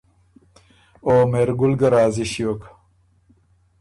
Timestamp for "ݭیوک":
2.31-2.61